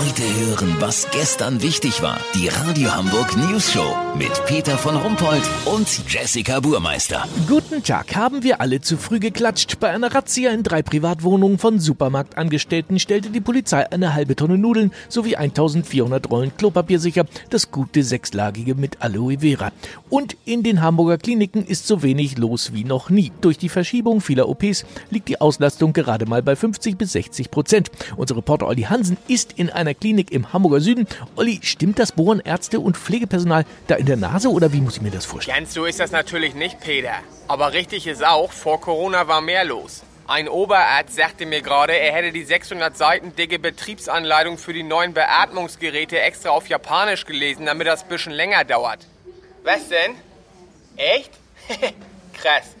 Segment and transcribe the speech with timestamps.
[0.00, 2.18] Heute hören, was gestern wichtig war.
[2.34, 7.28] Die Radio Hamburg News Show mit Peter von Rumpold und Jessica Burmeister.
[7.46, 8.16] Guten Tag.
[8.16, 9.78] Haben wir alle zu früh geklatscht?
[9.78, 14.90] Bei einer Razzia in drei Privatwohnungen von Supermarktangestellten stellte die Polizei eine halbe Tonne Nudeln
[15.10, 17.26] sowie 1400 Rollen Klopapier sicher.
[17.50, 19.70] Das gute sechslagige mit Aloe Vera.
[20.08, 23.32] Und in den Hamburger Kliniken ist so wenig los wie noch nie.
[23.42, 27.90] Durch die Verschiebung vieler OPs liegt die Auslastung gerade mal bei 50 bis 60 Prozent.
[28.16, 31.06] Unser Reporter Olli Hansen ist in einer Klinik im Hamburger Süden.
[31.36, 35.02] Olli, stimmt das Bohren Ärzte und Pflegepersonal da in der Nase oder wie muss ich
[35.02, 35.58] mir das vorstellen?
[35.58, 37.14] Ganz so ist das natürlich nicht, Peter.
[37.48, 40.02] Aber richtig ist auch, vor Corona war mehr los.
[40.26, 45.12] Ein Oberarzt sagte mir gerade, er hätte die 600 Seiten dicke Betriebsanleitung für die neuen
[45.12, 49.06] Beatmungsgeräte extra auf Japanisch gelesen, damit das ein bisschen länger dauert.
[49.64, 50.14] Was denn?
[50.96, 51.32] Echt?
[52.34, 52.76] Krass.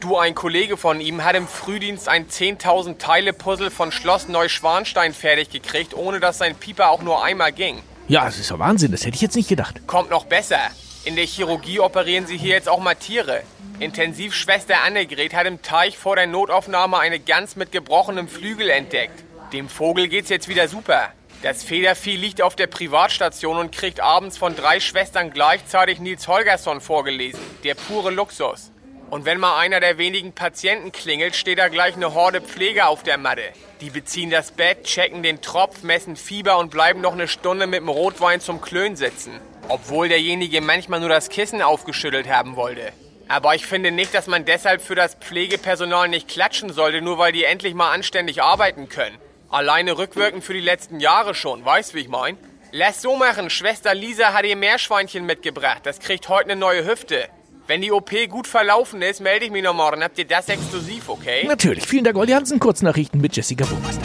[0.00, 5.12] Du, ein Kollege von ihm hat im Frühdienst ein 10.000 Teile Puzzle von Schloss Neuschwanstein
[5.12, 7.82] fertig gekriegt, ohne dass sein Pieper auch nur einmal ging.
[8.08, 8.92] Ja, das ist ja Wahnsinn.
[8.92, 9.86] Das hätte ich jetzt nicht gedacht.
[9.86, 10.58] Kommt noch besser.
[11.04, 13.42] In der Chirurgie operieren sie hier jetzt auch mal Tiere.
[13.78, 19.22] Intensivschwester Annegret hat im Teich vor der Notaufnahme eine Gans mit gebrochenem Flügel entdeckt.
[19.52, 21.12] Dem Vogel geht's jetzt wieder super.
[21.42, 26.80] Das Federvieh liegt auf der Privatstation und kriegt abends von drei Schwestern gleichzeitig Nils Holgersson
[26.80, 27.40] vorgelesen.
[27.64, 28.70] Der pure Luxus.
[29.10, 33.02] Und wenn mal einer der wenigen Patienten klingelt, steht da gleich eine Horde Pfleger auf
[33.02, 33.42] der Matte.
[33.80, 37.80] Die beziehen das Bett, checken den Tropf, messen Fieber und bleiben noch eine Stunde mit
[37.80, 39.32] dem Rotwein zum Klön sitzen.
[39.66, 42.92] Obwohl derjenige manchmal nur das Kissen aufgeschüttelt haben wollte.
[43.26, 47.32] Aber ich finde nicht, dass man deshalb für das Pflegepersonal nicht klatschen sollte, nur weil
[47.32, 49.18] die endlich mal anständig arbeiten können.
[49.48, 52.36] Alleine rückwirkend für die letzten Jahre schon, weißt wie ich mein?
[52.70, 55.80] Lass so machen, Schwester Lisa hat ihr Meerschweinchen mitgebracht.
[55.82, 57.28] Das kriegt heute eine neue Hüfte.
[57.70, 60.02] Wenn die OP gut verlaufen ist, melde ich mich noch morgen.
[60.02, 61.46] Habt ihr das exklusiv, okay?
[61.46, 61.86] Natürlich.
[61.86, 62.58] Vielen Dank, Olli Hansen.
[62.58, 64.02] Kurznachrichten mit Jessica Burmeister.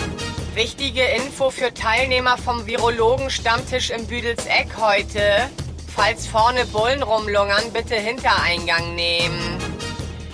[0.53, 5.49] Wichtige Info für Teilnehmer vom Virologen-Stammtisch im Büdelseck heute.
[5.87, 9.57] Falls vorne Bullen rumlungern, bitte Hintereingang nehmen.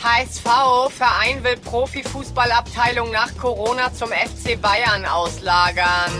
[0.03, 6.11] HSV, Verein will Profifußballabteilung nach Corona zum FC Bayern auslagern.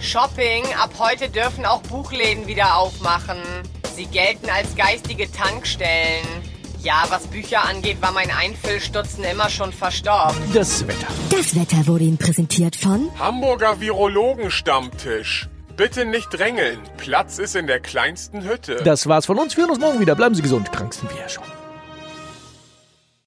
[0.00, 3.38] Shopping, ab heute dürfen auch Buchläden wieder aufmachen.
[3.96, 6.24] Sie gelten als geistige Tankstellen.
[6.80, 10.36] Ja, was Bücher angeht, war mein Einfüllstutzen immer schon verstorben.
[10.54, 11.08] Das Wetter.
[11.30, 15.48] Das Wetter wurde Ihnen präsentiert von Hamburger Virologen-Stammtisch.
[15.76, 16.78] Bitte nicht drängeln.
[16.96, 18.76] Platz ist in der kleinsten Hütte.
[18.84, 19.56] Das war's von uns.
[19.56, 20.14] Wir hören uns morgen wieder.
[20.14, 20.70] Bleiben Sie gesund.
[20.72, 21.44] Kranksten wir ja schon.